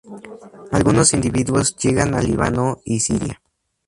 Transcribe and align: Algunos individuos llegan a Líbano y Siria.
Algunos 0.71 1.13
individuos 1.13 1.75
llegan 1.75 2.15
a 2.15 2.21
Líbano 2.23 2.81
y 2.83 3.01
Siria. 3.01 3.39